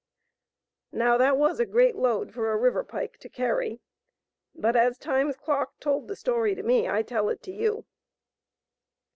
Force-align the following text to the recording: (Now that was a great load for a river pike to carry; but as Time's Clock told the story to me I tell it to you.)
(Now 0.91 1.15
that 1.19 1.37
was 1.37 1.59
a 1.59 1.65
great 1.67 1.95
load 1.95 2.33
for 2.33 2.51
a 2.51 2.57
river 2.57 2.83
pike 2.83 3.19
to 3.19 3.29
carry; 3.29 3.81
but 4.55 4.75
as 4.75 4.97
Time's 4.97 5.35
Clock 5.37 5.79
told 5.79 6.07
the 6.07 6.15
story 6.15 6.55
to 6.55 6.63
me 6.63 6.89
I 6.89 7.03
tell 7.03 7.29
it 7.29 7.43
to 7.43 7.51
you.) 7.51 7.85